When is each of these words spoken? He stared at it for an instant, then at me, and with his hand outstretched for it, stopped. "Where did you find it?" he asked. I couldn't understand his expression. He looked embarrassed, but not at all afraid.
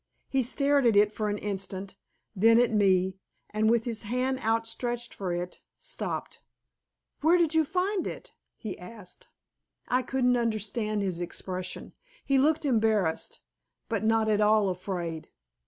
He 0.29 0.41
stared 0.41 0.87
at 0.87 0.95
it 0.95 1.11
for 1.11 1.29
an 1.29 1.37
instant, 1.37 1.95
then 2.35 2.59
at 2.59 2.71
me, 2.73 3.19
and 3.51 3.69
with 3.69 3.83
his 3.83 4.01
hand 4.01 4.39
outstretched 4.39 5.13
for 5.13 5.31
it, 5.31 5.61
stopped. 5.77 6.41
"Where 7.21 7.37
did 7.37 7.53
you 7.53 7.63
find 7.63 8.07
it?" 8.07 8.33
he 8.57 8.79
asked. 8.79 9.27
I 9.87 10.01
couldn't 10.01 10.37
understand 10.37 11.03
his 11.03 11.21
expression. 11.21 11.93
He 12.25 12.39
looked 12.39 12.65
embarrassed, 12.65 13.41
but 13.89 14.03
not 14.03 14.27
at 14.27 14.41
all 14.41 14.69
afraid. 14.69 15.29